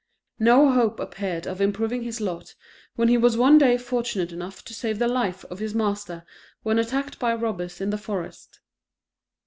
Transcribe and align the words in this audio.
No 0.39 0.71
hope 0.71 0.99
appeared 0.99 1.45
of 1.45 1.61
improving 1.61 2.01
his 2.01 2.19
lot, 2.19 2.55
when 2.95 3.07
he 3.07 3.19
was 3.19 3.37
one 3.37 3.59
day 3.59 3.77
fortunate 3.77 4.31
enough 4.31 4.63
to 4.65 4.73
save 4.73 4.97
the 4.97 5.07
life 5.07 5.45
of 5.51 5.59
his 5.59 5.75
master 5.75 6.25
when 6.63 6.79
attacked 6.79 7.19
by 7.19 7.35
robbers 7.35 7.79
in 7.79 7.91
the 7.91 7.99
forest. 7.99 8.61